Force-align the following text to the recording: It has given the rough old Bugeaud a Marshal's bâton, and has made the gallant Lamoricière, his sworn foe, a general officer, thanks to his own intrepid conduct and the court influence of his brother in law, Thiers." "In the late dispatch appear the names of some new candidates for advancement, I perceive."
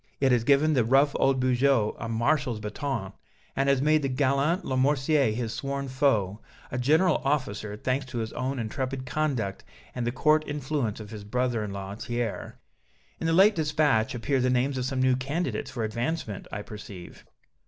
It 0.19 0.31
has 0.31 0.43
given 0.43 0.73
the 0.73 0.83
rough 0.83 1.11
old 1.19 1.39
Bugeaud 1.39 1.95
a 1.99 2.09
Marshal's 2.09 2.59
bâton, 2.59 3.13
and 3.55 3.69
has 3.69 3.83
made 3.83 4.01
the 4.01 4.09
gallant 4.09 4.63
Lamoricière, 4.65 5.31
his 5.31 5.53
sworn 5.53 5.87
foe, 5.87 6.41
a 6.71 6.79
general 6.79 7.21
officer, 7.23 7.77
thanks 7.77 8.07
to 8.07 8.17
his 8.17 8.33
own 8.33 8.57
intrepid 8.57 9.05
conduct 9.05 9.63
and 9.93 10.07
the 10.07 10.11
court 10.11 10.43
influence 10.47 10.99
of 10.99 11.11
his 11.11 11.23
brother 11.23 11.63
in 11.63 11.71
law, 11.71 11.93
Thiers." 11.93 12.53
"In 13.19 13.27
the 13.27 13.31
late 13.33 13.53
dispatch 13.53 14.15
appear 14.15 14.39
the 14.39 14.49
names 14.49 14.79
of 14.79 14.85
some 14.85 15.03
new 15.03 15.15
candidates 15.15 15.69
for 15.69 15.83
advancement, 15.83 16.47
I 16.51 16.63
perceive." 16.63 17.23